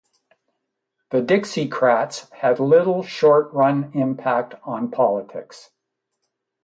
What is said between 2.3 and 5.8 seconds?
had little short-run impact on politics.